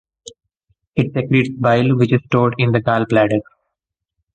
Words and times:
It 0.95 1.13
secretes 1.13 1.51
bile, 1.59 1.95
which 1.95 2.11
is 2.11 2.21
stored 2.25 2.55
in 2.57 2.71
the 2.71 2.81
Gallbladder. 2.81 3.41